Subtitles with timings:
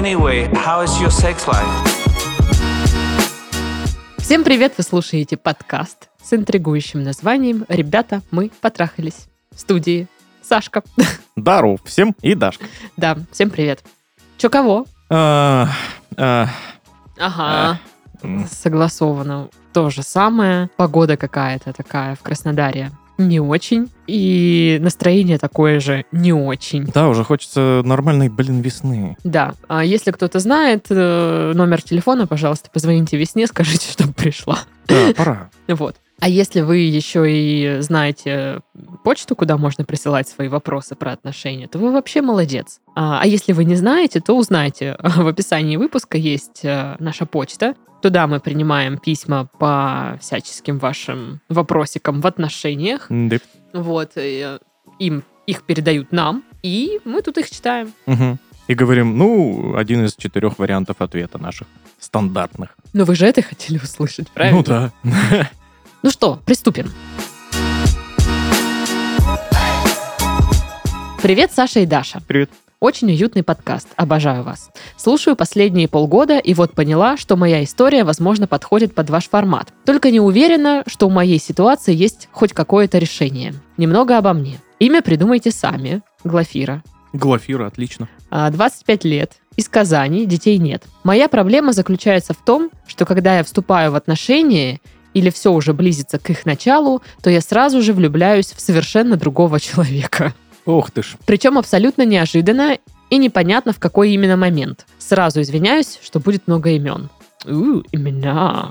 [0.00, 1.68] Anyway, how is your sex life?
[4.16, 4.72] Всем привет!
[4.78, 9.26] Вы слушаете подкаст с интригующим названием «Ребята, мы потрахались».
[9.54, 10.08] В студии
[10.42, 10.82] Сашка.
[11.36, 12.64] Дару всем и Дашка.
[12.96, 13.84] Да, всем привет.
[14.38, 14.86] Чё кого?
[15.10, 15.68] А,
[16.16, 16.48] а,
[17.18, 17.78] Ага,
[18.22, 19.50] м, согласовано.
[19.74, 20.70] То же самое.
[20.78, 22.90] Погода какая-то такая в Краснодаре.
[23.20, 23.90] Не очень.
[24.06, 26.86] И настроение такое же не очень.
[26.86, 29.16] Да, уже хочется нормальной, блин, весны.
[29.24, 34.60] Да, а если кто-то знает э, номер телефона, пожалуйста, позвоните весне, скажите, чтобы пришла.
[34.88, 35.50] Да, пора.
[35.68, 35.96] Вот.
[36.20, 38.60] А если вы еще и знаете
[39.04, 42.80] почту, куда можно присылать свои вопросы про отношения, то вы вообще молодец.
[42.94, 44.96] А, а если вы не знаете, то узнайте.
[45.02, 47.74] В описании выпуска есть э, наша почта.
[48.02, 53.06] Туда мы принимаем письма по всяческим вашим вопросикам в отношениях.
[53.08, 53.38] Да.
[53.72, 54.12] Вот.
[54.16, 54.58] э,
[54.98, 57.92] им их передают нам, и мы тут их читаем.
[58.06, 58.38] Мгм.
[58.68, 61.66] И говорим, ну, один из четырех вариантов ответа наших
[61.98, 62.76] стандартных.
[62.92, 64.58] Но вы же это хотели услышать, правильно?
[64.58, 65.50] Ну да.
[66.02, 66.90] Ну что, приступим.
[71.22, 72.22] Привет, Саша и Даша.
[72.26, 72.50] Привет.
[72.80, 73.86] Очень уютный подкаст.
[73.96, 74.70] Обожаю вас.
[74.96, 79.74] Слушаю последние полгода и вот поняла, что моя история, возможно, подходит под ваш формат.
[79.84, 83.52] Только не уверена, что у моей ситуации есть хоть какое-то решение.
[83.76, 84.56] Немного обо мне.
[84.78, 86.00] Имя придумайте сами.
[86.24, 86.82] Глафира.
[87.12, 88.08] Глафира, отлично.
[88.30, 89.32] А, 25 лет.
[89.56, 90.84] Из Казани, детей нет.
[91.04, 94.80] Моя проблема заключается в том, что когда я вступаю в отношения
[95.14, 99.60] или все уже близится к их началу, то я сразу же влюбляюсь в совершенно другого
[99.60, 100.34] человека.
[100.66, 101.16] Ох ты ж.
[101.26, 102.78] Причем абсолютно неожиданно
[103.10, 104.86] и непонятно в какой именно момент.
[104.98, 107.08] Сразу извиняюсь, что будет много имен.
[107.46, 108.70] У, имена.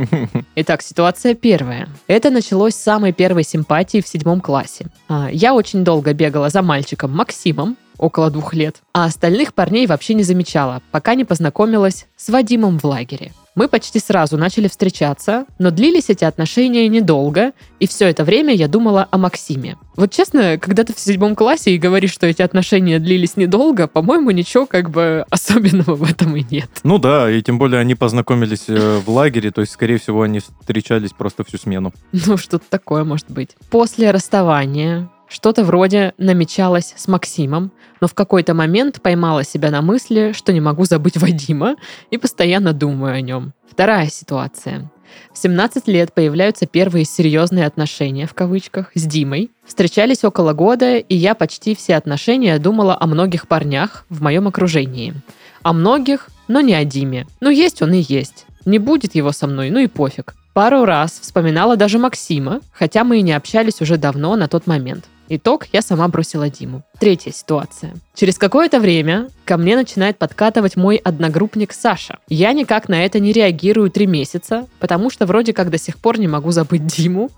[0.54, 1.88] Итак, ситуация первая.
[2.06, 4.86] Это началось с самой первой симпатии в седьмом классе.
[5.08, 10.14] А, Я очень долго бегала за мальчиком Максимом, около двух лет, а остальных парней вообще
[10.14, 13.32] не замечала, пока не познакомилась с Вадимом в лагере.
[13.54, 18.66] Мы почти сразу начали встречаться, но длились эти отношения недолго, и все это время я
[18.66, 19.78] думала о Максиме.
[19.94, 24.32] Вот честно, когда ты в седьмом классе и говоришь, что эти отношения длились недолго, по-моему,
[24.32, 26.68] ничего как бы особенного в этом и нет.
[26.82, 30.40] Ну да, и тем более они познакомились э, в лагере, то есть, скорее всего, они
[30.40, 31.92] встречались просто всю смену.
[32.26, 33.50] Ну, что-то такое может быть.
[33.70, 40.30] После расставания что-то вроде намечалось с Максимом, но в какой-то момент поймала себя на мысли,
[40.32, 41.74] что не могу забыть Вадима
[42.12, 43.52] и постоянно думаю о нем.
[43.68, 44.88] Вторая ситуация.
[45.32, 49.50] В 17 лет появляются первые серьезные отношения, в кавычках, с Димой.
[49.66, 55.14] Встречались около года, и я почти все отношения думала о многих парнях в моем окружении.
[55.62, 57.26] О многих, но не о Диме.
[57.40, 58.46] Ну, есть он и есть.
[58.66, 60.34] Не будет его со мной, ну и пофиг.
[60.52, 65.06] Пару раз вспоминала даже Максима, хотя мы и не общались уже давно на тот момент.
[65.28, 66.82] Итог, я сама бросила Диму.
[66.98, 67.94] Третья ситуация.
[68.14, 72.18] Через какое-то время ко мне начинает подкатывать мой одногруппник Саша.
[72.28, 76.18] Я никак на это не реагирую три месяца, потому что вроде как до сих пор
[76.18, 77.30] не могу забыть Диму.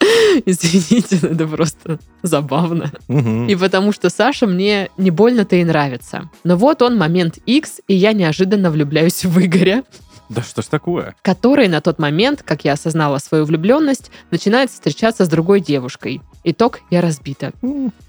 [0.46, 2.90] Извините, это просто забавно.
[3.08, 3.46] Мгм.
[3.48, 6.30] И потому что Саша мне не больно-то и нравится.
[6.44, 9.84] Но вот он момент X, и я неожиданно влюбляюсь в Игоря,
[10.28, 11.14] Да что ж такое?
[11.22, 16.20] который на тот момент, как я осознала свою влюбленность, начинает встречаться с другой девушкой.
[16.48, 17.50] Итог, я разбита.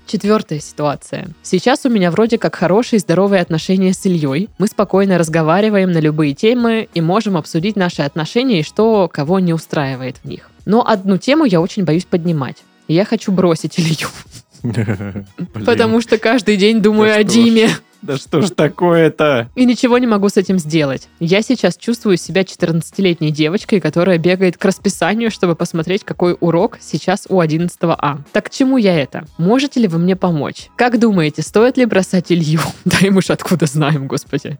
[0.06, 1.30] Четвертая ситуация.
[1.42, 4.48] Сейчас у меня вроде как хорошие здоровые отношения с Ильей.
[4.60, 9.54] Мы спокойно разговариваем на любые темы и можем обсудить наши отношения и что кого не
[9.54, 10.52] устраивает в них.
[10.66, 12.58] Но одну тему я очень боюсь поднимать.
[12.88, 14.08] Я хочу бросить Илью,
[15.66, 17.24] потому что каждый день думаю о.
[17.24, 17.70] Диме.
[18.02, 19.50] Да что ж такое-то?
[19.56, 21.10] И ничего не могу с этим сделать.
[21.20, 27.26] Я сейчас чувствую себя 14-летней девочкой, которая бегает к расписанию, чтобы посмотреть, какой урок сейчас
[27.30, 28.20] у 11 А.
[28.32, 29.26] Так к чему я это?
[29.38, 30.70] Можете ли вы мне помочь?
[30.76, 32.62] Как думаете, стоит ли бросать Илью?
[32.86, 34.58] Да и мы ж откуда знаем, господи.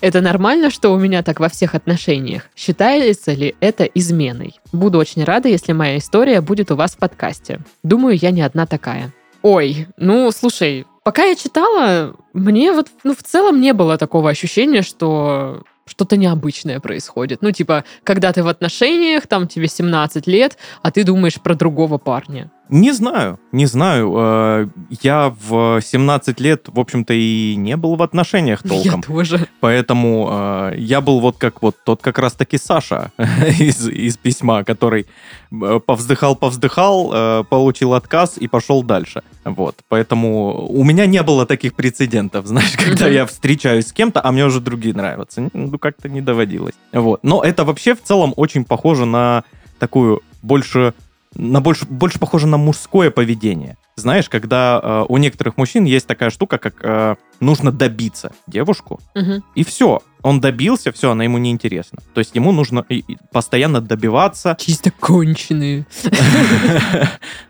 [0.00, 2.44] Это нормально, что у меня так во всех отношениях?
[2.56, 4.54] Считается ли это изменой?
[4.72, 7.60] Буду очень рада, если моя история будет у вас в подкасте.
[7.82, 9.12] Думаю, я не одна такая.
[9.42, 14.82] Ой, ну, слушай, пока я читала, мне вот ну, в целом не было такого ощущения,
[14.82, 17.42] что что-то необычное происходит.
[17.42, 21.98] Ну, типа, когда ты в отношениях, там тебе 17 лет, а ты думаешь про другого
[21.98, 22.50] парня.
[22.70, 24.14] Не знаю, не знаю.
[24.16, 24.68] Э,
[25.02, 29.00] Я в 17 лет, в общем-то, и не был в отношениях толком.
[29.00, 29.48] Я тоже.
[29.60, 33.10] Поэтому э, я был вот как вот тот как раз-таки Саша
[33.58, 35.06] из, из письма, который
[35.50, 39.22] повздыхал-повздыхал, э, получил отказ и пошел дальше.
[39.44, 39.76] Вот.
[39.88, 44.44] Поэтому у меня не было таких прецедентов, знаешь, когда я встречаюсь с кем-то, а мне
[44.44, 45.50] уже другие нравятся.
[45.52, 46.74] Ну, как-то не доводилось.
[46.92, 47.20] Вот.
[47.22, 49.42] Но это вообще в целом очень похоже на
[49.78, 50.94] такую больше
[51.34, 53.76] на больше, больше похоже на мужское поведение.
[53.96, 59.44] знаешь, когда э, у некоторых мужчин есть такая штука, как э, нужно добиться девушку, Мгм.
[59.54, 60.00] и все.
[60.22, 61.98] Он добился, все, она ему не интересна.
[62.14, 64.56] То есть ему нужно и- и постоянно добиваться.
[64.58, 65.86] Чисто конченые.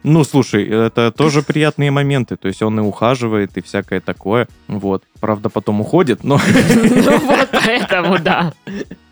[0.02, 2.36] Ну, слушай, это тоже приятные моменты.
[2.36, 4.48] То есть он и ухаживает, и всякое такое.
[4.68, 5.04] Вот.
[5.20, 6.40] Правда, потом уходит, но...
[6.84, 8.52] Ну вот поэтому, да.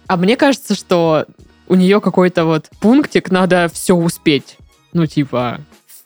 [0.07, 1.27] А мне кажется, что
[1.69, 4.57] у нее какой-то вот пунктик, надо все успеть.
[4.93, 5.61] Ну, типа,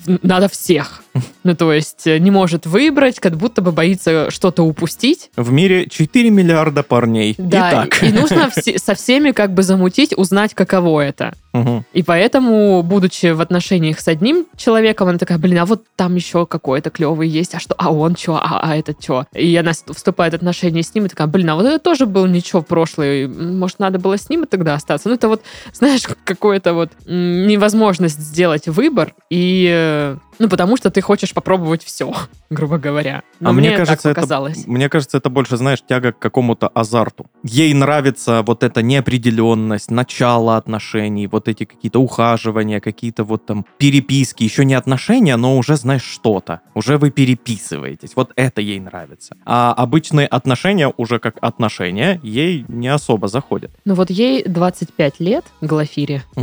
[0.06, 1.02] надо всех.
[1.44, 5.30] Ну, то есть э, не может выбрать, как будто бы боится что-то упустить.
[5.36, 7.34] В мире 4 миллиарда парней.
[7.36, 8.02] Да, Итак.
[8.02, 11.34] и нужно все- со всеми как бы замутить, узнать, каково это.
[11.52, 11.84] Мгм.
[11.92, 16.46] И поэтому, будучи в отношениях с одним человеком, она такая, блин, а вот там еще
[16.46, 19.26] какой-то клевый есть, а что, а он что, а, а этот что?
[19.34, 22.26] И она вступает в отношения с ним и такая, блин, а вот это тоже был
[22.26, 25.08] ничего в прошлое, может, надо было с ним и тогда остаться?
[25.08, 25.42] Ну, это вот,
[25.74, 32.12] знаешь, какое-то вот невозможность сделать выбор, и, э, ну, потому что ты хочешь попробовать все,
[32.50, 33.22] грубо говоря.
[33.40, 34.66] Но А мне так кажется, это- показалось.
[34.66, 37.26] Мне кажется, это больше, знаешь, тяга к какому-то азарту.
[37.42, 44.44] Ей нравится вот эта неопределенность, начало отношений, вот эти какие-то ухаживания, какие-то вот там переписки.
[44.44, 46.60] Еще не отношения, но уже, знаешь, что-то.
[46.74, 48.12] Уже вы переписываетесь.
[48.16, 49.36] Вот это ей нравится.
[49.44, 53.70] А обычные отношения уже как отношения ей не особо заходят.
[53.84, 56.22] Ну, вот ей 25 лет, Глафире.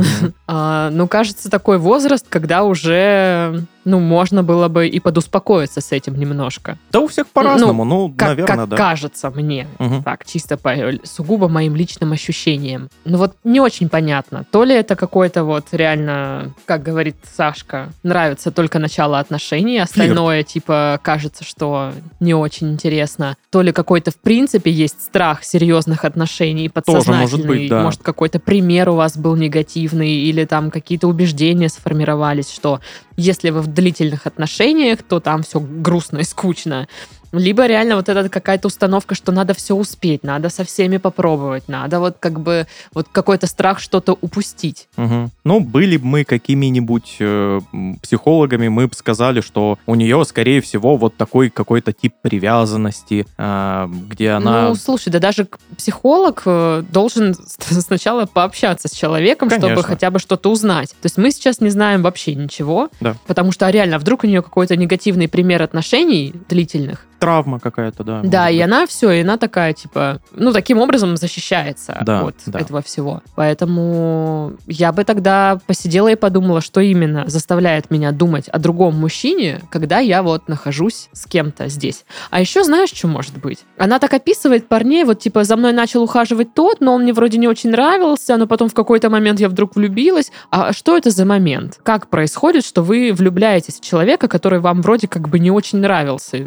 [0.52, 6.14] А, ну, кажется, такой возраст, когда уже, ну, можно было бы и подуспокоиться с этим
[6.18, 6.78] немножко.
[6.92, 8.76] Да у всех по-разному, ну, Как, наверное, как да.
[8.76, 9.66] кажется мне.
[9.78, 10.02] Мгм.
[10.04, 12.88] Так, чисто по сугубо моим личным ощущениям.
[13.04, 14.44] Ну вот не очень понятно.
[14.52, 21.00] То ли это какой-то вот реально, как говорит Сашка, нравится только начало отношений, остальное типа
[21.02, 23.36] кажется, что не очень интересно.
[23.50, 27.18] То ли какой-то в принципе есть страх серьезных отношений, подсознательный.
[27.20, 27.82] может быть, да.
[27.82, 32.78] Может какой-то пример у вас был негативный или там какие-то убеждения сформировались, что
[33.20, 36.88] если вы в длительных отношениях, то там все грустно и скучно.
[37.32, 42.00] Либо реально вот эта какая-то установка, что надо все успеть, надо со всеми попробовать, надо
[42.00, 44.88] вот как бы вот какой-то страх что-то упустить.
[44.96, 45.30] Мгм.
[45.44, 47.60] Ну, были бы мы какими-нибудь э,
[48.02, 53.88] психологами, мы бы сказали, что у нее, скорее всего, вот такой какой-то тип привязанности, а,
[54.08, 54.68] где она...
[54.68, 59.82] Ну, слушай, да даже психолог э, должен сначала пообщаться с человеком, чтобы Конечно.
[59.82, 60.90] хотя бы что-то узнать.
[60.90, 63.14] То есть мы сейчас не знаем вообще ничего, Да.
[63.26, 68.22] потому что а реально, вдруг у нее какой-то негативный пример отношений длительных, Травма какая-то, да.
[68.24, 68.64] Да, и быть.
[68.64, 72.58] она все, и она такая, типа, ну, таким образом защищается Да, от да.
[72.58, 73.22] этого всего.
[73.36, 79.60] Поэтому я бы тогда посидела и подумала, что именно заставляет меня думать о другом мужчине,
[79.70, 82.04] когда я вот нахожусь с кем-то здесь.
[82.30, 83.60] А еще знаешь, что может быть?
[83.76, 87.38] Она так описывает парней, вот типа за мной начал ухаживать тот, но он мне вроде
[87.38, 90.32] не очень нравился, но потом в какой-то момент я вдруг влюбилась.
[90.50, 91.78] А что это за момент?
[91.82, 96.46] Как происходит, что вы влюбляетесь в человека, который вам вроде как бы не очень нравился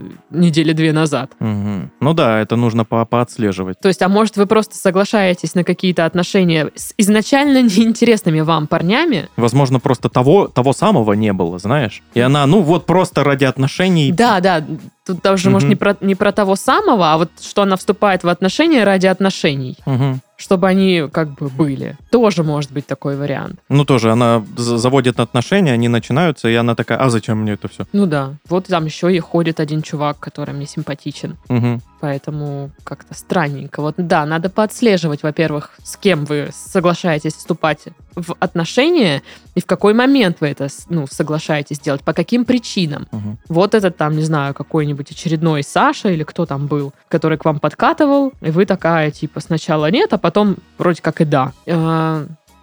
[0.64, 1.32] недели две назад?
[1.40, 1.92] Мгм.
[2.00, 3.80] Ну да, это нужно по поотслеживать.
[3.80, 9.28] То есть, а может, вы просто соглашаетесь на какие-то отношения с изначально неинтересными вам парнями?
[9.36, 12.02] Возможно, просто того, того самого не было, знаешь?
[12.14, 14.12] И она, ну вот просто ради отношений...
[14.12, 14.64] Да, да.
[15.06, 15.70] Тут даже, может, Мгм.
[15.70, 19.76] не про, не про того самого, а вот что она вступает в отношения ради отношений,
[19.86, 20.22] Мгм.
[20.38, 21.98] чтобы они как бы были.
[22.10, 23.60] Тоже может быть такой вариант.
[23.68, 27.68] Ну тоже, она за- заводит отношения, они начинаются, и она такая, а зачем мне это
[27.68, 27.86] все?
[27.92, 28.36] Ну да.
[28.48, 31.38] Вот там еще и ходит один чувак, который мне симпатичен.
[32.04, 33.82] Поэтому как-то странненько.
[33.82, 39.24] Вот да, надо поотслеживать, во-первых, с кем вы соглашаетесь вступать в отношения
[39.56, 43.08] и в какой момент вы это ну, соглашаетесь делать, по каким причинам.
[43.48, 47.62] Вот этот там, не знаю, какой-нибудь очередной Саша или кто там был, который к вам
[47.62, 51.54] подкатывал, и вы такая, типа, сначала нет, а потом вроде как и да.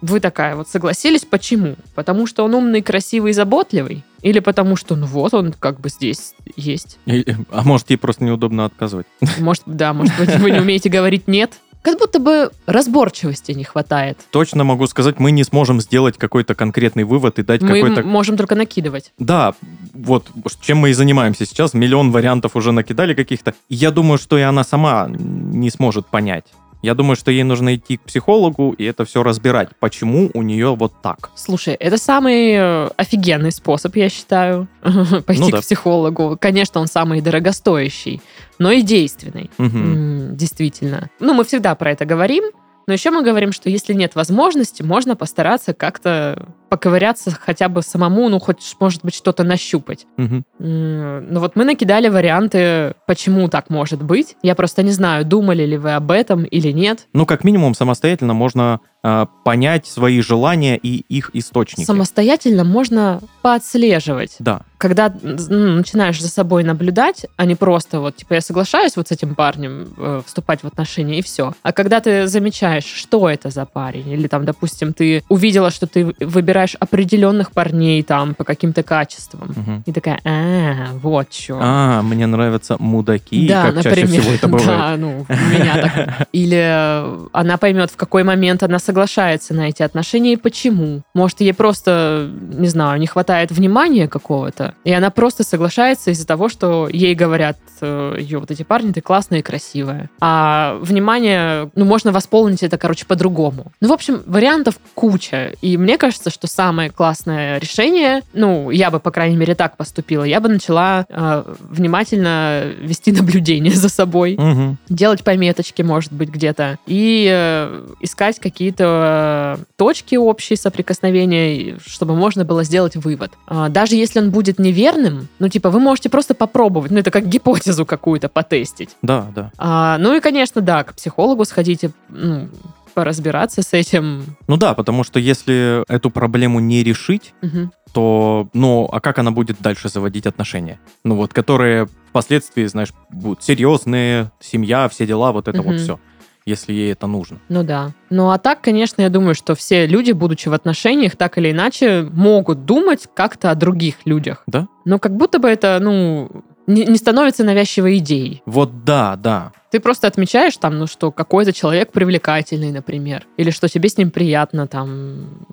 [0.01, 1.75] Э, Вы такая вот согласились, почему?
[1.95, 4.03] Потому что он умный, красивый, заботливый?
[4.21, 6.99] Или потому что, ну вот, он как бы здесь есть?
[7.07, 9.07] А может, ей просто неудобно отказывать.
[9.39, 11.53] Может, да, может быть, вы не умеете говорить «нет».
[11.81, 14.19] Как будто бы разборчивости не хватает.
[14.29, 18.01] Точно могу сказать, мы не сможем сделать какой-то конкретный вывод и дать Мы какой-то...
[18.01, 19.11] м- можем только накидывать.
[19.17, 19.55] Да,
[19.95, 20.27] вот
[20.61, 21.73] чем мы и занимаемся сейчас.
[21.73, 23.55] Миллион вариантов уже накидали каких-то.
[23.67, 26.45] Я думаю, что и она сама не сможет понять.
[26.81, 29.69] Я думаю, что ей нужно идти к психологу и это все разбирать.
[29.79, 31.29] Почему у нее вот так?
[31.35, 34.67] Слушай, это самый э, офигенный способ, я считаю,
[35.25, 35.61] пойти Ну к да.
[35.61, 36.37] психологу.
[36.41, 38.21] Конечно, он самый дорогостоящий,
[38.59, 39.51] но и действенный.
[39.59, 41.09] М, Действительно.
[41.19, 42.45] Ну, мы всегда про это говорим,
[42.87, 48.29] но еще мы говорим, что если нет возможности, можно постараться как-то поковыряться хотя бы самому,
[48.29, 50.07] ну, хоть, может быть, что-то нащупать.
[50.17, 54.37] М, Ну вот мы накидали варианты, почему так может быть.
[54.41, 57.07] Я просто не знаю, думали ли вы об этом или нет.
[57.11, 61.87] Ну, как минимум, самостоятельно можно а, понять свои желания и их источники.
[61.87, 64.35] Самостоятельно можно поотслеживать.
[64.37, 69.07] Да, когда ну, начинаешь за собой наблюдать, а не просто вот, типа, я соглашаюсь вот
[69.07, 71.53] с этим парнем э, вступать в отношения, и все.
[71.63, 76.15] А когда ты замечаешь, что это за парень, или там, допустим, ты увидела, что ты
[76.19, 79.83] выбираешь определенных парней там по каким-то качествам, Мгм.
[79.85, 81.59] и такая, а, вот что.
[81.61, 84.67] А, мне нравятся мудаки, да, как например, чаще всего это бывает.
[84.67, 86.27] да, ну, у меня так.
[86.31, 91.01] Или э, она поймет, в какой момент она соглашается на эти отношения и почему.
[91.13, 96.49] Может, ей просто, не знаю, не хватает внимания какого-то, и она просто соглашается из-за того,
[96.49, 100.09] что ей говорят э, ее вот эти парни, ты классная и красивая.
[100.19, 103.71] А внимание, ну, можно восполнить это, короче, по-другому.
[103.81, 105.53] Ну, в общем, вариантов куча.
[105.61, 110.23] И мне кажется, что самое классное решение, ну, я бы, по крайней мере, так поступила,
[110.23, 114.77] я бы начала э, внимательно вести наблюдение за собой Мгм.
[114.89, 122.43] делать пометочки, может быть, где-то, и э, искать какие-то э, точки общие соприкосновения, чтобы можно
[122.45, 123.31] было сделать вывод.
[123.47, 127.27] А, даже если он будет неверным, ну, типа, вы можете просто попробовать, ну, это как
[127.27, 128.89] гипотезу какую-то потестить.
[129.01, 129.51] Да, да.
[129.57, 132.47] А, ну, и, конечно, да, к психологу сходите, ну,
[132.93, 134.37] поразбираться с этим.
[134.47, 137.71] Ну да, потому что если эту проблему не решить, Мгм.
[137.93, 140.79] то, ну, а как она будет дальше заводить отношения?
[141.03, 145.71] Ну вот, которые впоследствии, знаешь, будут серьезные, семья, все дела, вот это Мгм.
[145.71, 145.99] вот все,
[146.45, 147.39] если ей это нужно.
[147.49, 147.91] Ну да.
[148.09, 152.07] Ну а так, конечно, я думаю, что все люди, будучи в отношениях, так или иначе,
[152.11, 154.43] могут думать как-то о других людях.
[154.47, 154.67] Да?
[154.85, 158.41] Но как будто бы это, ну, не, не становится навязчивой идеей.
[158.45, 159.51] Вот да, да.
[159.71, 164.11] Ты просто отмечаешь там, ну, что какой-то человек привлекательный, например, или что тебе с ним
[164.11, 165.47] приятно там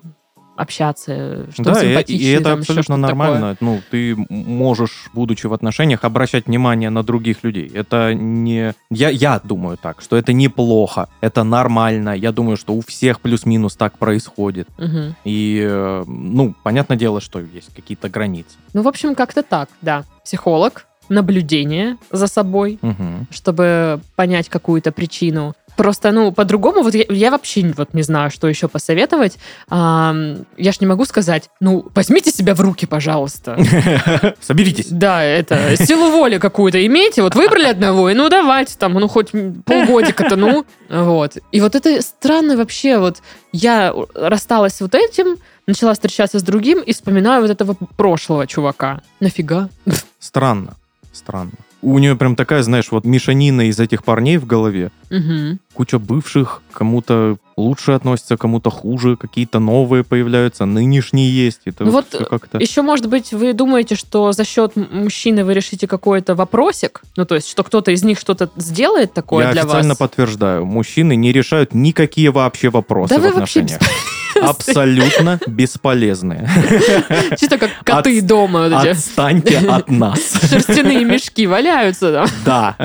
[0.59, 2.27] общаться, что он да, и, симпатичный.
[2.27, 3.15] и это там, абсолютно что-то такое.
[3.15, 3.57] нормально.
[3.61, 7.71] Ну, ты можешь, будучи в отношениях, обращать внимание на других людей.
[7.73, 8.73] Это не...
[8.91, 12.09] Я, я думаю так, что это неплохо, это нормально.
[12.09, 14.67] Я думаю, что у всех плюс-минус так происходит.
[14.77, 15.15] Мгм.
[15.23, 18.57] И, э, ну, понятное дело, что есть какие-то границы.
[18.73, 20.03] Ну, в общем, как-то так, да.
[20.25, 23.27] Психолог, наблюдение за собой, Мгм.
[23.31, 25.53] чтобы понять какую-то причину.
[25.77, 29.37] Просто, ну, по-другому, вот я, я вообще вот не знаю, что еще посоветовать.
[29.69, 33.57] Ам, я ж не могу сказать, ну, возьмите себя в руки, пожалуйста.
[34.41, 34.87] Соберитесь.
[34.89, 39.31] Да, это, силу воли какую-то имейте, вот выбрали одного, и ну давайте там, ну хоть
[39.65, 41.37] полгодика-то, ну, вот.
[41.53, 43.19] И вот это странно вообще, вот
[43.53, 49.01] я рассталась с вот этим, начала встречаться с другим и вспоминаю вот этого прошлого чувака.
[49.21, 49.69] Нафига?
[50.19, 50.75] Странно.
[51.11, 51.51] Странно.
[51.81, 54.91] У нее прям такая, знаешь, вот мешанина из этих парней в голове.
[55.09, 55.59] Мгм.
[55.73, 61.61] Куча бывших, кому-то лучше относятся, кому-то хуже, какие-то новые появляются, нынешние есть.
[61.65, 62.57] Это Ну вот как-то...
[62.57, 67.01] Еще, может быть, вы думаете, что за счет мужчины вы решите какой-то вопросик?
[67.15, 69.97] Ну, то есть, что кто-то из них что-то сделает такое Я для официально вас?
[69.97, 73.89] подтверждаю, мужчины не решают никакие вообще вопросы Да в вы вообще отношениях.
[74.41, 76.49] Абсолютно бесполезные.
[77.39, 78.67] Чисто как коты От- дома.
[78.69, 80.19] вот эти Отстаньте от нас.
[80.49, 82.27] Шерстяные мешки валяются там.
[82.45, 82.75] Да.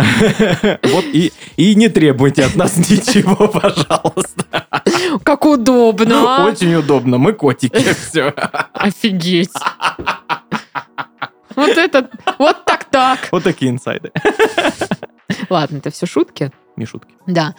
[0.84, 4.44] Вот и, и не требуйте от нас ничего, пожалуйста.
[5.23, 6.46] Как удобно.
[6.46, 8.34] Очень удобно, мы котики, все.
[8.73, 9.52] Офигеть.
[11.56, 12.08] Вот это,
[12.38, 13.28] вот так-так.
[13.30, 14.11] Вот такие инсайды.
[15.49, 16.50] Ладно, это все шутки.
[16.76, 17.14] Не шутки.
[17.26, 17.54] Да.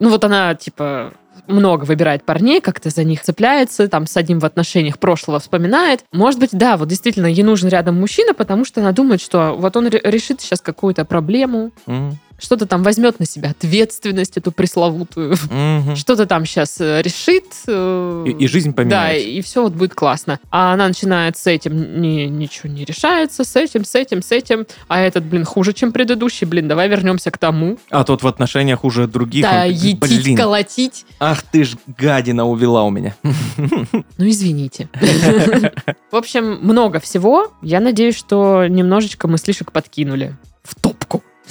[0.00, 1.12] Ну вот она, типа,
[1.46, 6.04] много выбирает парней, как-то за них цепляется, там с одним в отношениях прошлого вспоминает.
[6.12, 9.76] Может быть, да, вот действительно ей нужен рядом мужчина, потому что она думает, что вот
[9.76, 12.18] он ре- решит сейчас какую-то проблему, Мгм.
[12.38, 15.96] Что-то там возьмет на себя ответственность эту пресловутую, Мгм.
[15.96, 17.44] что-то там сейчас решит.
[17.66, 19.28] э, И, и жизнь Да, поменяется.
[19.28, 20.38] и все вот будет классно.
[20.50, 24.66] А она начинает с этим, не, ничего не решается, с этим, с этим, с этим.
[24.88, 26.46] А этот, блин, хуже, чем предыдущий.
[26.46, 27.78] Блин, давай вернемся к тому.
[27.90, 29.42] А тот в отношениях уже других.
[29.42, 31.06] да, он, етить, блин, колотить.
[31.18, 33.14] ах ты ж гадина увела у меня.
[33.56, 34.88] Ну, извините.
[36.10, 37.52] В общем, много всего.
[37.62, 40.95] Я надеюсь, что немножечко мыслишек подкинули в топку.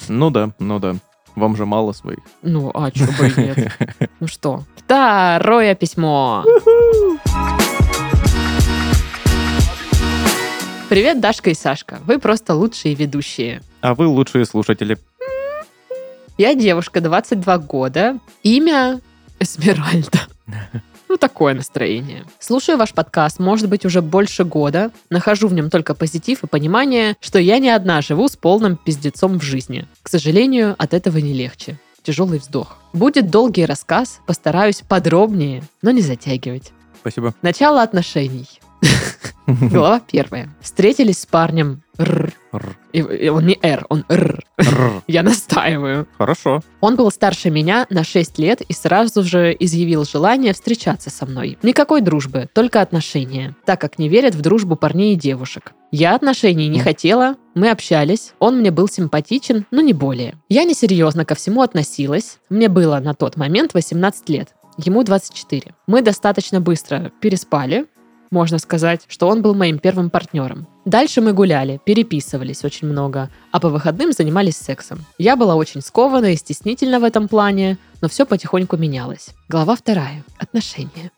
[0.07, 0.95] Ну да, ну да.
[1.35, 2.19] Вам же мало своих.
[2.43, 3.71] Ну, а чё бы и нет.
[4.19, 6.43] Ну что, второе письмо.
[10.87, 11.99] Привет, Дашка и Сашка.
[12.05, 13.61] Вы просто лучшие ведущие.
[13.81, 14.97] А вы лучшие слушатели.
[16.37, 18.19] Я девушка, 22 года.
[18.43, 19.01] Имя
[19.39, 20.19] Эсмеральда.
[21.07, 22.25] Ну, такое настроение.
[22.39, 24.91] Слушаю ваш подкаст, может быть, уже больше года.
[25.09, 29.39] Нахожу в нем только позитив и понимание, что я не одна живу с полным пиздецом
[29.39, 29.87] в жизни.
[30.01, 31.79] К сожалению, от этого не легче.
[32.03, 32.77] Тяжелый вздох.
[32.93, 36.71] Будет долгий рассказ, постараюсь подробнее, но не затягивать.
[36.99, 37.33] Спасибо.
[37.41, 38.47] Начало отношений.
[39.47, 40.49] Глава первая.
[40.61, 42.33] Встретились с парнем р.
[42.95, 44.05] И, и он не р, он.
[44.07, 44.41] Р.
[45.07, 46.07] Я настаиваю.
[46.17, 46.61] Хорошо.
[46.79, 51.57] Он был старше меня на 6 лет и сразу же изъявил желание встречаться со мной.
[51.61, 55.73] Никакой дружбы, только отношения, так как не верят в дружбу парней и девушек.
[55.91, 60.35] Я отношений не хотела, мы общались, он мне был симпатичен, но не более.
[60.47, 62.37] Я несерьезно ко всему относилась.
[62.49, 65.73] Мне было на тот момент 18 лет, ему 24.
[65.87, 67.87] Мы достаточно быстро переспали,
[68.35, 70.67] можно сказать, что он был моим первым партнером.
[70.83, 74.99] Дальше мы гуляли, переписывались очень много, а по выходным занимались сексом.
[75.17, 79.29] Я была очень скована и стеснительна в этом плане, но все потихоньку менялось.
[79.49, 80.23] Глава вторая.
[80.37, 81.11] Отношения.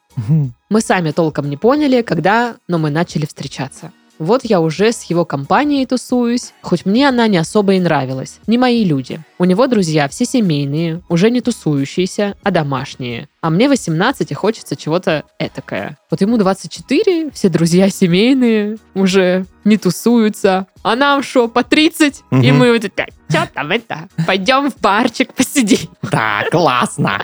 [0.69, 3.91] Мы сами толком не поняли, когда, но мы начали встречаться.
[4.19, 8.39] Вот я уже с его компанией тусуюсь, хоть мне она не особо и нравилась.
[8.47, 9.19] Не мои люди.
[9.37, 13.29] У него друзья все семейные, уже не тусующиеся, а домашние.
[13.41, 15.97] А мне 18 и хочется чего-то этакое.
[16.09, 20.65] Вот ему 24, все друзья семейные, уже не тусуются.
[20.81, 22.23] А нам что, по 30?
[22.31, 22.57] И Мгм.
[22.57, 24.07] мы вот это, что там это?
[24.25, 25.89] Пойдем в барчик посидим.
[26.01, 27.21] Да, классно.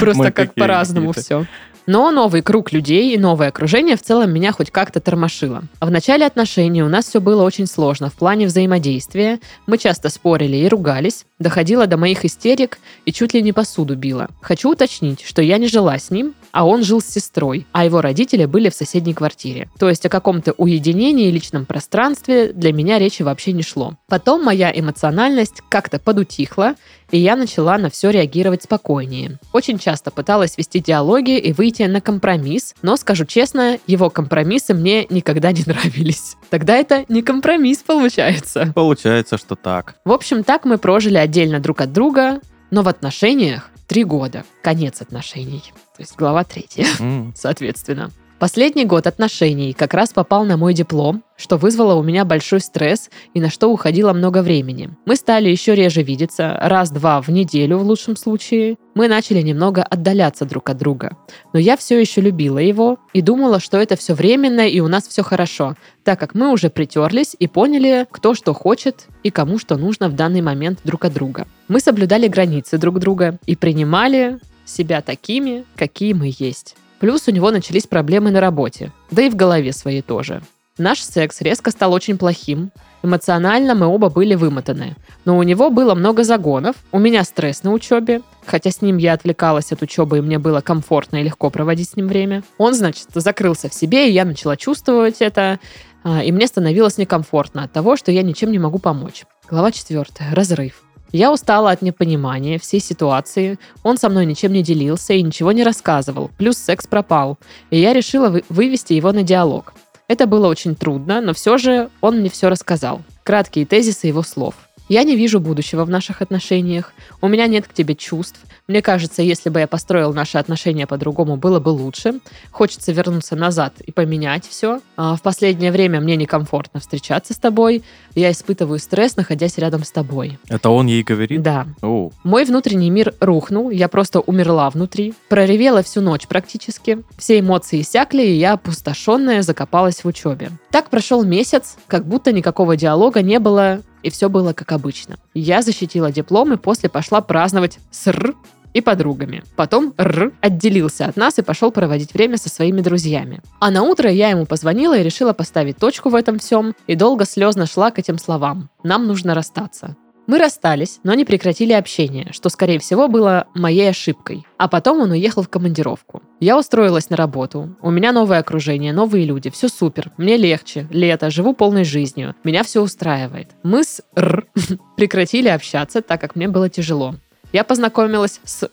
[0.00, 1.46] Просто как по-разному все.
[1.88, 5.62] Но новый круг людей и новое окружение в целом меня хоть как-то тормошило.
[5.80, 9.40] В начале отношений у нас все было очень сложно в плане взаимодействия.
[9.66, 11.24] Мы часто спорили и ругались.
[11.38, 14.28] Доходило до моих истерик и чуть ли не посуду била.
[14.42, 18.00] Хочу уточнить, что я не жила с ним, а он жил с сестрой, а его
[18.00, 19.68] родители были в соседней квартире.
[19.78, 23.94] То есть о каком-то уединении и личном пространстве для меня речи вообще не шло.
[24.08, 26.74] Потом моя эмоциональность как-то подутихла,
[27.10, 29.38] и я начала на все реагировать спокойнее.
[29.52, 35.06] Очень часто пыталась вести диалоги и выйти на компромисс, но, скажу честно, его компромиссы мне
[35.08, 36.36] никогда не нравились.
[36.50, 38.72] Тогда это не компромисс получается.
[38.74, 39.96] Получается, что так.
[40.04, 42.40] В общем, так мы прожили отдельно друг от друга,
[42.70, 44.44] но в отношениях три года.
[44.62, 45.64] Конец отношений.
[45.96, 47.32] То есть глава третья М.
[47.36, 48.12] соответственно.
[48.38, 53.10] Последний год отношений как раз попал на мой диплом, что вызвало у меня большой стресс
[53.34, 54.90] и на что уходило много времени.
[55.06, 58.76] Мы стали еще реже видеться, раз-два в неделю в лучшем случае.
[58.94, 61.16] Мы начали немного отдаляться друг от друга.
[61.52, 65.08] Но я все еще любила его и думала, что это все временно и у нас
[65.08, 69.76] все хорошо, так как мы уже притерлись и поняли, кто что хочет и кому что
[69.76, 71.48] нужно в данный момент друг от друга.
[71.66, 76.76] Мы соблюдали границы друг друга и принимали себя такими, какие мы есть.
[77.00, 80.42] Плюс у него начались проблемы на работе, да и в голове своей тоже.
[80.78, 82.70] Наш секс резко стал очень плохим.
[83.02, 84.96] Эмоционально мы оба были вымотаны.
[85.24, 89.12] Но у него было много загонов, у меня стресс на учебе, хотя с ним я
[89.12, 92.42] отвлекалась от учебы, и мне было комфортно и легко проводить с ним время.
[92.58, 95.58] Он, значит, закрылся в себе, и я начала чувствовать это,
[96.04, 99.24] а, и мне становилось некомфортно от того, что я ничем не могу помочь.
[99.50, 100.34] Глава четвертая.
[100.34, 100.84] Разрыв.
[101.12, 103.58] Я устала от непонимания всей ситуации.
[103.82, 106.30] Он со мной ничем не делился и ничего не рассказывал.
[106.36, 107.38] Плюс секс пропал.
[107.70, 109.72] И я решила вы- вывести его на диалог.
[110.06, 113.00] Это было очень трудно, но все же он мне все рассказал.
[113.24, 114.54] Краткие тезисы его слов.
[114.88, 116.92] Я не вижу будущего в наших отношениях.
[117.20, 118.40] У меня нет к тебе чувств.
[118.68, 122.20] Мне кажется, если бы я построил наши отношения по-другому, было бы лучше.
[122.50, 124.80] Хочется вернуться назад и поменять все.
[124.96, 127.82] в последнее время мне некомфортно встречаться с тобой.
[128.14, 130.38] Я испытываю стресс, находясь рядом с тобой.
[130.48, 131.42] Это он ей говорит?
[131.42, 131.66] Да.
[131.82, 135.14] О, Мой внутренний мир рухнул, я просто умерла внутри.
[135.28, 137.02] Проревела всю ночь практически.
[137.16, 140.50] Все эмоции иссякли, и я опустошенная закопалась в учебе.
[140.70, 145.16] Так прошел месяц, как будто никакого диалога не было, и все было как обычно.
[145.34, 148.34] Я защитила диплом и после пошла праздновать с Р
[148.74, 149.42] и подругами.
[149.56, 153.40] Потом Р отделился от нас и пошел проводить время со своими друзьями.
[153.60, 157.24] А на утро я ему позвонила и решила поставить точку в этом всем, и долго
[157.24, 158.68] слезно шла к этим словам.
[158.82, 159.96] Нам нужно расстаться.
[160.28, 164.44] Мы расстались, но не прекратили общение, что, скорее всего, было моей ошибкой.
[164.58, 166.22] А потом он уехал в командировку.
[166.38, 167.74] Я устроилась на работу.
[167.80, 169.48] У меня новое окружение, новые люди.
[169.48, 170.12] Все супер.
[170.18, 170.86] Мне легче.
[170.90, 171.30] Лето.
[171.30, 172.34] Живу полной жизнью.
[172.44, 173.48] Меня все устраивает.
[173.62, 174.46] Мы с Р
[174.98, 177.14] прекратили общаться, так как мне было тяжело.
[177.54, 178.68] Я познакомилась с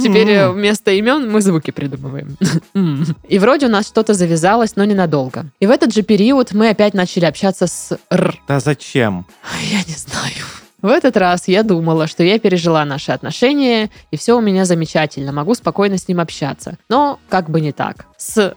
[0.00, 2.36] теперь э, вместо имен мы звуки придумываем.
[3.28, 5.46] И вроде у нас что-то завязалось, но ненадолго.
[5.60, 8.38] И в этот же период мы опять начали общаться с Р.
[8.48, 9.26] Да зачем?
[9.70, 10.44] Я не знаю.
[10.82, 15.32] В этот раз я думала, что я пережила наши отношения, и все у меня замечательно,
[15.32, 16.78] могу спокойно с ним общаться.
[16.88, 18.06] Но как бы не так.
[18.18, 18.54] С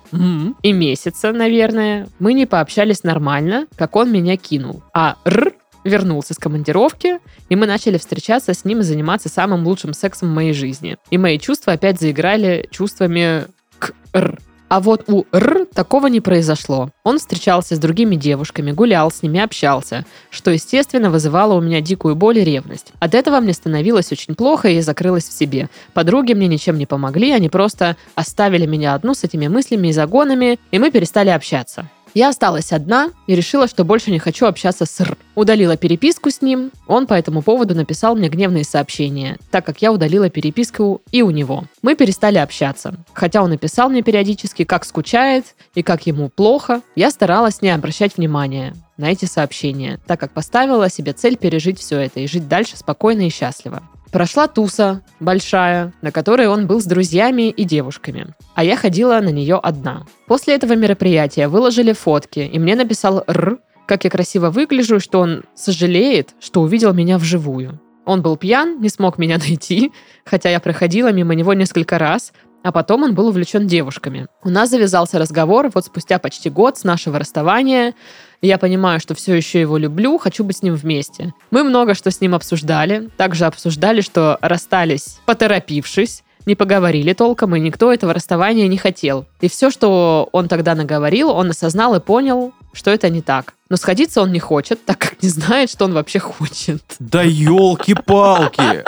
[0.62, 4.84] и месяца, наверное, мы не пообщались нормально, как он меня кинул.
[4.94, 9.94] А Р вернулся с командировки, и мы начали встречаться с ним и заниматься самым лучшим
[9.94, 10.98] сексом в моей жизни.
[11.10, 13.46] И мои чувства опять заиграли чувствами
[13.78, 14.40] к Р.
[14.70, 16.92] А вот у Р такого не произошло.
[17.04, 22.16] Он встречался с другими девушками, гулял с ними, общался, что, естественно, вызывало у меня дикую
[22.16, 22.94] боль и ревность.
[23.00, 25.70] От этого мне становилось очень плохо, и я закрылась в себе.
[25.94, 30.60] Подруги мне ничем не помогли, они просто оставили меня одну с этими мыслями и загонами,
[30.70, 31.90] и мы перестали общаться.
[32.14, 35.18] Я осталась одна и решила, что больше не хочу общаться с Р.
[35.36, 36.72] Удалила переписку с ним.
[36.88, 41.30] Он по этому поводу написал мне гневные сообщения, так как я удалила переписку и у
[41.30, 41.66] него.
[41.82, 42.96] Мы перестали общаться.
[43.14, 48.18] Хотя он написал мне периодически, как скучает и как ему плохо, я старалась не обращать
[48.18, 52.76] внимания на эти сообщения, так как поставила себе цель пережить все это и жить дальше
[52.76, 53.84] спокойно и счастливо.
[54.12, 59.30] Прошла туса большая, на которой он был с друзьями и девушками, а я ходила на
[59.30, 60.06] нее одна.
[60.28, 65.44] После этого мероприятия выложили фотки, и мне написал Р, как я красиво выгляжу, что он
[65.54, 67.80] сожалеет, что увидел меня вживую.
[68.06, 69.92] Он был пьян, не смог меня найти,
[70.26, 74.28] хотя я проходила мимо него несколько раз, а потом он был увлечен девушками.
[74.44, 77.94] У нас завязался разговор вот спустя почти год с нашего расставания.
[78.42, 81.34] Я понимаю, что все еще его люблю, хочу быть с ним вместе.
[81.52, 83.10] Мы много что с ним обсуждали.
[83.18, 89.26] Также обсуждали, что расстались, поторопившись, не поговорили толком, и никто этого расставания не хотел.
[89.42, 93.54] И все, что он тогда наговорил, он осознал и понял, что это не так.
[93.70, 96.82] Но сходиться он не хочет, так как не знает, что он вообще хочет.
[97.00, 98.84] Да елки-палки!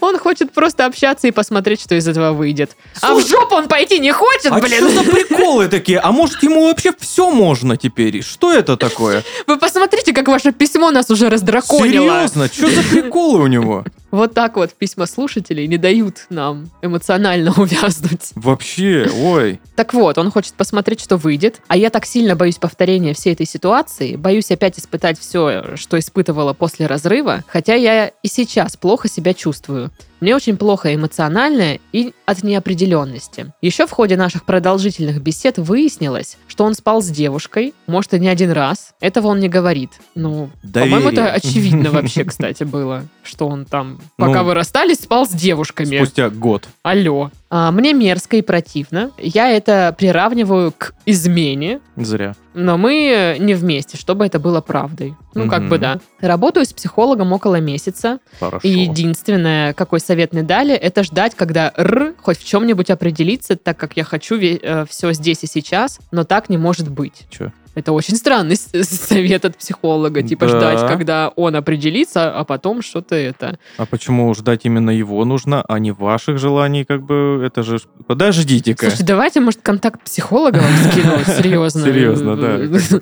[0.00, 2.76] Он хочет просто общаться и посмотреть, что из этого выйдет.
[3.02, 4.88] А в жопу он пойти не хочет, А блин!
[4.88, 5.98] что за приколы такие?
[5.98, 8.22] А может ему вообще все можно теперь?
[8.22, 9.24] Что это такое?
[9.46, 12.26] Вы посмотрите, как ваше письмо нас уже раздраконило.
[12.26, 12.48] Серьезно?
[12.48, 13.84] Что за приколы у него?
[14.10, 18.30] Вот так вот письма слушателей не дают нам эмоционально увязнуть.
[18.34, 19.60] Вообще, ой.
[19.76, 23.46] Так вот, он хочет посмотреть, что выйдет, а я так сильно боюсь повторения всей этой
[23.46, 29.32] ситуации, боюсь опять испытать все, что испытывала после разрыва, хотя я и сейчас плохо себя
[29.32, 29.79] чувствую.
[29.80, 30.09] Uhum.
[30.20, 33.52] Мне очень плохо эмоционально и от неопределенности.
[33.62, 38.28] Еще в ходе наших продолжительных бесед выяснилось, что он спал с девушкой, может и не
[38.28, 38.92] один раз.
[39.00, 39.90] Этого он не говорит.
[40.14, 45.26] Ну, по-моему, это очевидно вообще, кстати, было, что он там, пока Ну, вы расстались, спал
[45.26, 45.96] с девушками.
[45.96, 46.68] Спустя год.
[46.82, 47.30] Алло.
[47.52, 49.10] А, мне мерзко и противно.
[49.18, 52.36] Я это приравниваю к измене, Зря.
[52.54, 55.16] но мы не вместе, чтобы это было правдой.
[55.34, 55.68] Ну, как Мгм.
[55.68, 55.98] бы да.
[56.20, 58.18] Работаю с психологом около месяца.
[58.38, 58.60] Хорошо.
[58.66, 63.76] И единственное, какой совет мне дали, это ждать, когда Р хоть в чем-нибудь определится, так
[63.76, 64.36] как я хочу
[64.88, 67.26] все здесь и сейчас, но так не может быть.
[67.30, 67.52] Чё?
[67.76, 70.50] Это очень странный с- совет от психолога, типа Да.
[70.58, 73.60] ждать, когда он определится, а потом что-то это.
[73.76, 76.84] А почему ждать именно его нужно, а не ваших желаний?
[76.84, 77.78] Как бы это же...
[78.08, 78.86] Подождите-ка.
[78.86, 81.82] Слушайте, давайте, может, контакт психолога вам скину, серьезно.
[81.84, 83.00] Серьезно, да.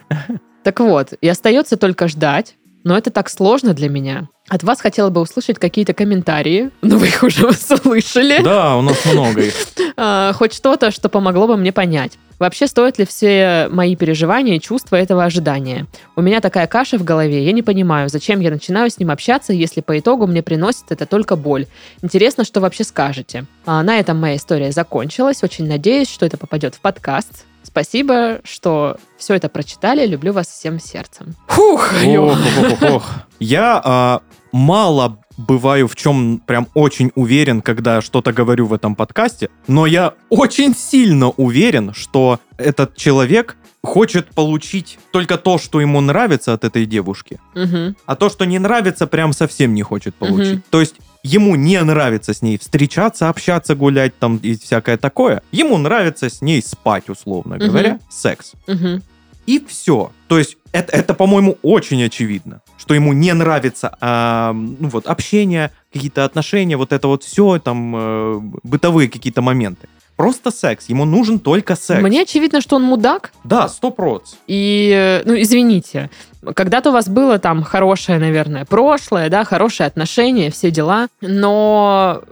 [0.62, 2.56] Так вот, и остается только ждать,
[2.88, 4.28] но это так сложно для меня.
[4.48, 8.42] От вас хотела бы услышать какие-то комментарии, но вы их уже услышали.
[8.42, 9.54] Да, у нас много их.
[10.00, 12.18] А, Хоть что-то, что помогло бы мне понять.
[12.38, 15.86] Вообще, стоят ли все мои переживания и чувства этого ожидания?
[16.14, 19.52] У меня такая каша в голове, я не понимаю, зачем я начинаю с ним общаться,
[19.52, 21.66] если по итогу мне приносит это только боль.
[22.00, 23.44] Интересно, что вообще скажете.
[23.66, 25.42] А, На этом моя история закончилась.
[25.42, 27.44] Очень надеюсь, что это попадет в подкаст.
[27.68, 30.06] Спасибо, что все это прочитали.
[30.06, 31.34] Люблю вас всем сердцем.
[31.48, 32.30] Фух, ё.
[32.30, 33.10] Ох, ох, ох, ох.
[33.38, 34.20] Я а,
[34.52, 40.14] мало бываю в чем прям очень уверен, когда что-то говорю в этом подкасте, но я
[40.30, 46.86] очень сильно уверен, что этот человек хочет получить только то, что ему нравится от этой
[46.86, 47.96] девушки, Мгм.
[48.06, 50.54] а то, что не нравится, прям совсем не хочет получить.
[50.54, 50.62] Мгм.
[50.70, 55.42] То есть ему не нравится с ней встречаться, общаться, гулять там и всякое такое.
[55.52, 58.52] Ему нравится с ней спать, условно говоря, секс.
[58.66, 59.02] Мгм.
[59.46, 60.12] И все.
[60.26, 65.70] То есть это, это, по-моему, очень очевидно, что ему не нравится а, ну вот, общение,
[65.92, 69.88] какие-то отношения, вот это вот все, там, э, бытовые какие-то моменты.
[70.18, 70.88] Просто секс.
[70.88, 72.02] Ему нужен только секс.
[72.02, 74.34] Мне очевидно, что он мудак, Да, сто проц.
[74.48, 76.10] И, э, ну, извините,
[76.56, 82.22] когда-то у вас было там хорошее, наверное, прошлое, да, хорошие отношения, все дела, но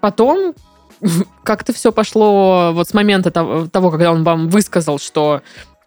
[0.00, 0.54] потом
[1.42, 5.42] как-то все пошло вот с момента того, того, когда он вам высказал, что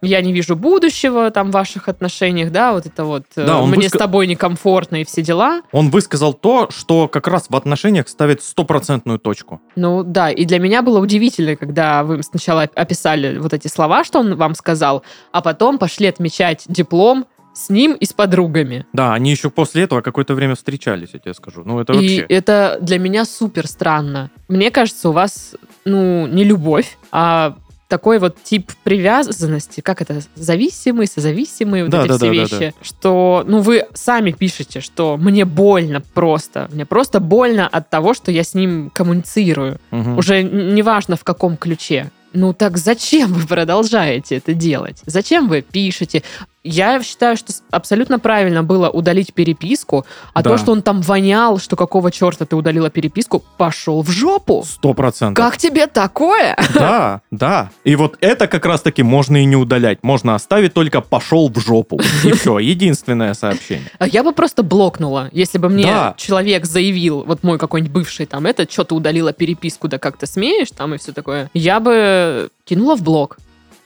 [0.06, 3.70] я не вижу будущего там в ваших отношениях, да, вот это вот э, Да, он
[3.70, 5.62] мне выска- с тобой некомфортно и все дела.
[5.72, 9.62] Он высказал то, что как раз в отношениях ставит стопроцентную точку.
[9.76, 14.20] Ну да, и для меня было удивительно, когда вы сначала описали вот эти слова, что
[14.20, 18.86] он вам сказал, а потом пошли отмечать диплом с ним и с подругами.
[18.92, 21.64] Да, они еще после этого какое-то время встречались, я тебе скажу.
[21.66, 22.26] Ну, это И вообще...
[22.28, 24.30] это для меня супер странно.
[24.50, 27.56] Мне кажется, у вас, ну, не любовь, а
[27.88, 32.42] такой вот тип привязанности, как это, зависимый, созависимый, вот Да, эти да, все да, да,
[32.42, 38.14] вещи, что, ну, вы сами пишете, что мне больно просто, мне просто больно от того,
[38.14, 39.80] что я с ним коммуницирую.
[39.92, 40.18] Мгм.
[40.18, 42.12] Уже неважно в каком ключе.
[42.34, 45.02] Ну так зачем вы продолжаете это делать?
[45.06, 46.22] Зачем вы пишете?
[46.68, 50.50] Я считаю, что абсолютно правильно было удалить переписку, а Да.
[50.50, 54.64] то, что он там вонял, что какого черта ты удалила переписку, пошел в жопу.
[54.68, 55.46] Сто процентов.
[55.46, 56.58] Как тебе такое?
[56.74, 57.70] Да, да.
[57.84, 60.00] И вот это как раз-таки можно и не удалять.
[60.02, 62.00] Можно оставить только «пошел в жопу».
[62.24, 63.92] И все, единственное сообщение.
[64.12, 66.16] Я бы просто блокнула, если бы мне Да.
[66.18, 70.26] человек заявил, вот мой какой-нибудь бывший там, это, что ты удалила переписку, да как ты
[70.26, 71.52] смеешь, там и все такое.
[71.54, 73.38] Я бы кинула в блок.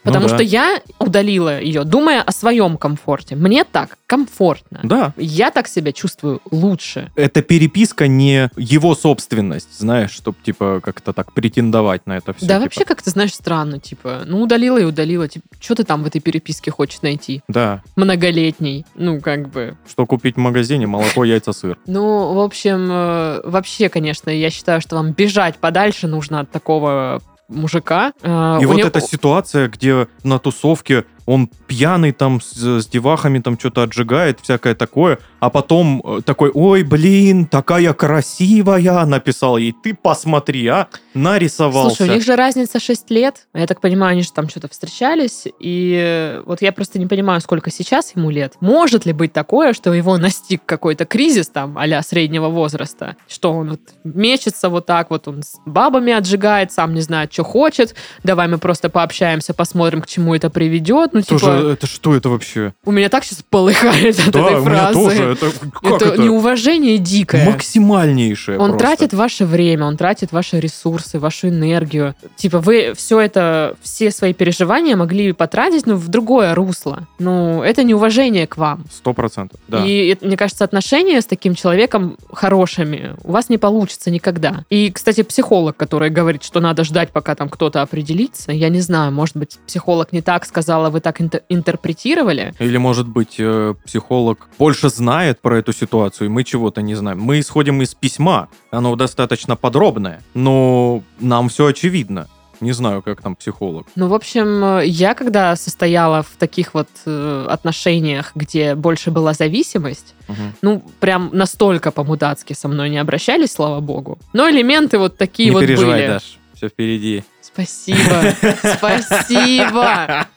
[0.04, 0.36] Ну Потому да.
[0.36, 3.36] что я удалила ее, думая о своем комфорте.
[3.36, 4.80] Мне так комфортно.
[4.84, 5.14] Да.
[5.18, 7.12] Я так себя чувствую лучше.
[7.16, 12.46] Эта переписка не его собственность, знаешь, чтобы, типа, как-то так претендовать на это все.
[12.46, 15.28] да, вообще как-то, знаешь, странно, типа, ну, удалила и удалила.
[15.28, 17.42] Типа, что ты там в этой переписке хочешь найти?
[17.50, 17.84] Да.
[17.98, 18.86] Многолетний.
[18.96, 19.76] Ну, как бы.
[19.88, 20.88] Что купить в магазине?
[20.88, 21.78] Молоко, яйца, сыр.
[21.88, 27.22] Ну, в общем, э, вообще, конечно, я считаю, что вам бежать подальше нужно от такого
[27.50, 28.14] мужика.
[28.22, 33.38] Э, И вот него- эта ситуация, где на тусовке он пьяный там с, с девахами
[33.38, 39.72] там что-то отжигает, всякое такое, а потом э, такой, ой, блин, такая красивая, написал ей,
[39.72, 41.98] ты посмотри, а, нарисовался.
[41.98, 43.48] Слушай, у них же разница 6 лет.
[43.54, 45.48] Я так понимаю, они же там что-то встречались.
[45.60, 48.56] И э, вот я просто не понимаю, сколько сейчас ему лет.
[48.60, 53.16] Может ли быть такое, что его настиг какой-то кризис там а среднего возраста?
[53.28, 57.44] Что он вот мечется вот так вот, он с бабами отжигает, сам не знает, что
[57.44, 57.94] хочет.
[58.24, 61.14] Давай мы просто пообщаемся, посмотрим, к чему это приведет.
[61.20, 62.74] Ну, типа, Тоже, это что это вообще?
[62.86, 64.94] у меня так сейчас полыхает от да, этой у меня фразы.
[64.94, 65.24] тоже.
[65.24, 66.22] Это, как это, это?
[66.22, 67.46] неуважение дикое.
[67.46, 68.88] Максимальнейшее Он просто.
[68.88, 72.16] тратит ваше время, он тратит ваши ресурсы, вашу энергию.
[72.36, 77.08] Типа вы все это, все свои переживания могли потратить, ну, в другое русло.
[77.20, 78.86] Ну, это неуважение к вам.
[78.92, 79.84] Сто процентов, да.
[79.86, 84.64] И мне кажется, отношения с таким человеком хорошими у вас не получится никогда.
[84.70, 89.12] И, кстати, психолог, который говорит, что надо ждать, пока там кто-то определится, я не знаю,
[89.12, 92.54] может быть, психолог не так сказал, а вы так интер- интерпретировали.
[92.60, 97.20] Или, может быть, э, психолог больше знает про эту ситуацию, и мы чего-то не знаем.
[97.20, 102.28] Мы исходим из письма, оно достаточно подробное, но нам все очевидно.
[102.62, 103.88] Не знаю, как там психолог.
[103.96, 110.14] Ну, в общем, я когда состояла в таких вот э, отношениях, где больше была зависимость,
[110.28, 110.54] Мгм.
[110.62, 114.20] ну, прям настолько по-мудацки со мной не обращались, слава богу.
[114.34, 116.08] Но элементы вот такие не вот переживай, были.
[116.08, 117.24] Даш, все впереди.
[117.42, 118.36] Спасибо,
[118.78, 120.28] спасибо.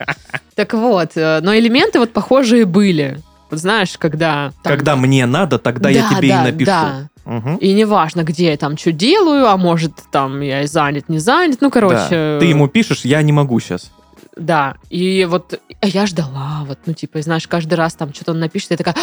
[0.54, 3.20] Так вот, э, но элементы вот похожие были.
[3.50, 4.52] Вот знаешь, когда...
[4.62, 6.66] там- Когда мне надо, тогда я Да, тебе да, и напишу.
[6.66, 7.08] да.
[7.24, 7.56] Мгм.
[7.56, 11.58] И неважно, где я там что делаю, а может, там я и занят, не занят.
[11.60, 12.08] Ну, короче...
[12.10, 12.38] Да.
[12.40, 13.92] Ты ему пишешь, я не могу сейчас.
[14.36, 18.40] Да, и вот а я ждала, вот, ну, типа, знаешь, каждый раз там что-то он
[18.40, 18.96] напишет, и я такая,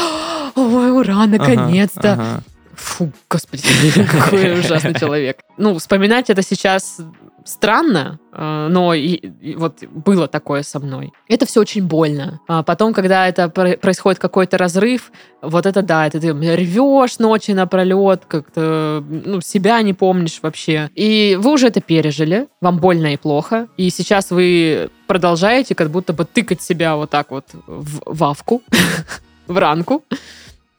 [0.56, 2.42] ой, ура, наконец-то.
[2.74, 3.64] Фу, господи,
[4.12, 5.40] какой ужасный человек.
[5.58, 6.98] Ну, вспоминать это сейчас
[7.50, 11.12] странно, э, но и- и вот было такое со мной.
[11.28, 12.40] Это все очень больно.
[12.48, 17.52] А потом, когда это про- происходит какой-то разрыв, вот это да, это ты ревешь ночи
[17.52, 20.90] напролет, как-то ну, себя не помнишь вообще.
[20.96, 26.14] И вы уже это пережили, вам больно и плохо, и сейчас вы продолжаете как будто
[26.14, 28.62] бы тыкать себя вот так вот в вавку,
[29.48, 30.04] в ранку,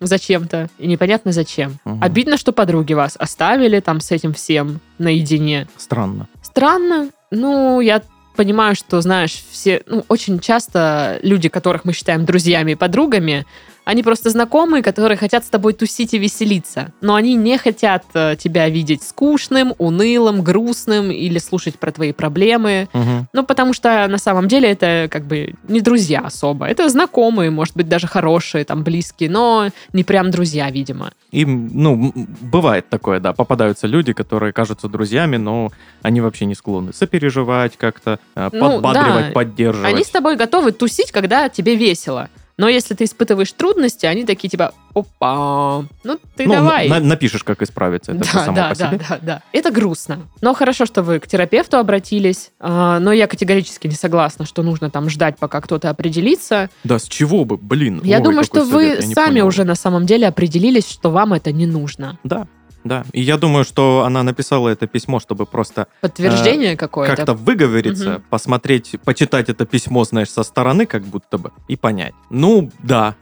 [0.02, 1.78] зачем-то, и непонятно зачем.
[1.84, 2.02] Мгм.
[2.02, 5.66] Обидно, что подруги вас оставили там с этим всем наедине.
[5.76, 6.26] Странно.
[6.50, 7.10] Странно.
[7.30, 8.02] Ну, я
[8.36, 13.46] понимаю, что, знаешь, все, ну, очень часто люди, которых мы считаем друзьями и подругами,
[13.84, 16.92] они просто знакомые, которые хотят с тобой тусить и веселиться.
[17.00, 22.88] Но они не хотят э, тебя видеть скучным, унылым, грустным или слушать про твои проблемы.
[22.92, 23.28] Мгм.
[23.32, 26.66] Ну, потому что на самом деле это как бы не друзья особо.
[26.66, 31.12] Это знакомые, может быть, даже хорошие, там, близкие, но не прям друзья, видимо.
[31.32, 35.70] Им, ну, бывает такое, да, попадаются люди, которые кажутся друзьями, но
[36.02, 39.32] они вообще не склонны сопереживать как-то, э, Ну, подбадривать, да.
[39.32, 39.92] поддерживать.
[39.92, 42.28] Они с тобой готовы тусить, когда тебе весело.
[42.60, 46.88] Но если ты испытываешь трудности, они такие типа, опа, ну ты Ну, давай.
[46.90, 49.00] на- напишешь, как исправиться, это да, само да, по себе.
[49.08, 49.42] да, да.
[49.52, 50.26] Это грустно.
[50.42, 52.50] Но хорошо, что вы к терапевту обратились.
[52.60, 56.68] А, Но я категорически не согласна, что нужно там ждать, пока кто-то определится.
[56.84, 58.02] Да, с чего бы, блин.
[58.04, 59.46] Я ой, думаю, что вы совет, сами понял.
[59.46, 62.18] уже на самом деле определились, что вам это не нужно.
[62.24, 62.46] Да,
[62.84, 63.04] да.
[63.12, 67.16] И я думаю, что она написала это письмо, чтобы просто Подтверждение какое-то.
[67.16, 68.22] как-то выговориться, Мгм.
[68.30, 72.14] посмотреть, почитать это письмо, знаешь, со стороны, как будто бы, и понять.
[72.30, 73.14] Ну, да.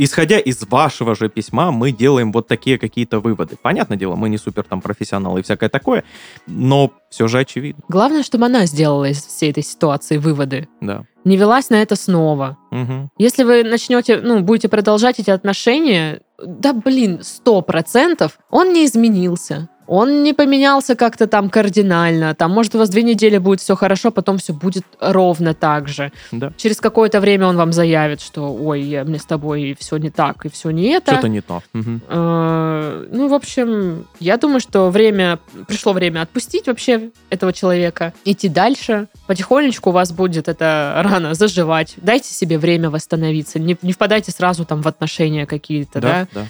[0.00, 3.56] Исходя из вашего же письма, мы делаем вот такие какие-то выводы.
[3.60, 6.04] Понятное дело, мы не супер там профессионалы и всякое такое,
[6.46, 10.68] но все же очевидно, Главное, чтобы она сделала из всей этой ситуации выводы.
[10.80, 11.04] да.
[11.24, 12.56] Не велась на это снова.
[12.70, 13.10] Мгм.
[13.18, 19.68] Если вы начнете, ну, будете продолжать эти отношения, да, блин, сто процентов он не изменился.
[19.88, 22.34] Он не поменялся как-то там кардинально.
[22.34, 26.12] Там, может, у вас две недели будет все хорошо, потом все будет ровно так же.
[26.30, 26.52] Да.
[26.56, 30.44] Через какое-то время он вам заявит, что ой, я- мне с тобой все не так
[30.46, 31.12] и все не это.
[31.12, 31.62] Что-то не то.
[31.74, 38.48] Э, Ну, в общем, я думаю, что время пришло время отпустить вообще этого человека, идти
[38.48, 39.08] дальше.
[39.26, 41.94] Потихонечку у вас будет эта рана заживать.
[41.96, 43.58] Дайте себе время восстановиться.
[43.58, 46.26] Не, не впадайте сразу там в отношения какие-то, да?
[46.34, 46.42] Да,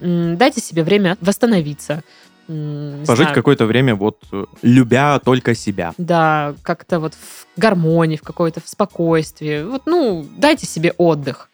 [0.00, 0.36] да.
[0.36, 2.02] Дайте себе время восстановиться.
[2.48, 5.92] М, не Пожить знаю, какое-то время вот э, любя только себя.
[5.98, 9.62] Да, как-то вот в гармонии, в какой-то в спокойствии.
[9.64, 11.48] Вот, ну, дайте себе отдых.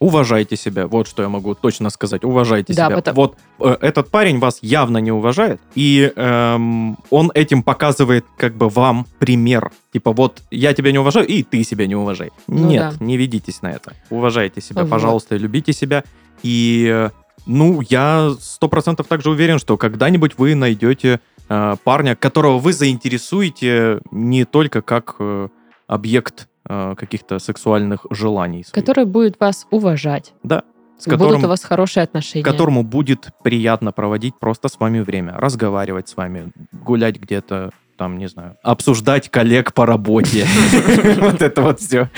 [0.00, 0.86] Уважайте себя.
[0.86, 2.22] Вот что я могу точно сказать.
[2.24, 2.96] Уважайте Да, себя.
[2.96, 8.54] потом- Вот э, этот парень вас явно не уважает, и эм, он этим показывает как
[8.54, 9.72] бы вам пример.
[9.92, 12.30] Типа вот я тебя не уважаю, и ты себя не уважай.
[12.46, 13.04] Ну Нет, да.
[13.04, 13.92] не ведитесь на это.
[14.10, 14.90] Уважайте себя, Вот.
[14.90, 16.04] пожалуйста, любите себя.
[16.44, 17.10] И э,
[17.48, 24.00] ну, я сто процентов также уверен, что когда-нибудь вы найдете э, парня, которого вы заинтересуете
[24.10, 25.48] не только как э,
[25.86, 28.62] объект э, каких-то сексуальных желаний.
[28.64, 28.74] своих.
[28.74, 30.34] Который будет вас уважать.
[30.42, 30.62] Да.
[30.98, 32.44] С Будут которым, у вас хорошие отношения.
[32.44, 38.28] которому будет приятно проводить просто с вами время, разговаривать с вами, гулять где-то, там, не
[38.28, 40.46] знаю, обсуждать коллег по работе.
[41.18, 42.08] Вот это вот все.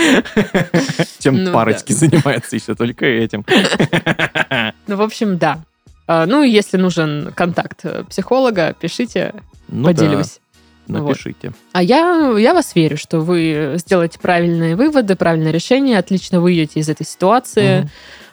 [1.19, 3.45] Чем Ну парочки занимаются еще только этим.
[4.87, 5.65] Ну, в общем, да.
[6.07, 9.35] А, Ну, если нужен контакт э, психолога, пишите,
[9.69, 10.41] Ну поделюсь.
[10.87, 11.09] Вот.
[11.09, 11.53] напишите.
[11.73, 16.89] А я, я вас верю, что вы сделаете правильные выводы, правильное решение, отлично выйдете из
[16.89, 17.81] этой ситуации.
[17.81, 17.91] Мгм.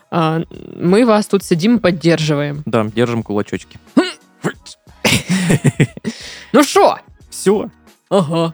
[0.10, 0.42] А,
[0.80, 2.64] Мы вас тут сидим и поддерживаем.
[2.66, 3.80] Да, держим кулачочки.
[6.54, 6.98] Ну что?
[7.48, 7.70] Все,
[8.10, 8.54] Ага.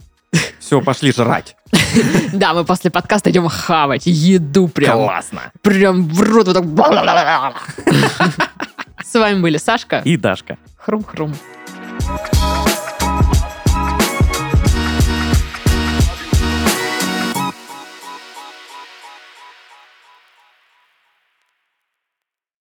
[0.59, 1.55] все, пошли жрать.
[2.31, 4.97] Да, мы после подкаста идем хавать еду прям.
[4.99, 5.51] Классно.
[5.63, 7.69] Прям в рот вот так.
[9.03, 10.01] С вами были Сашка.
[10.05, 10.59] И Дашка.
[10.77, 11.33] Хрум-хрум.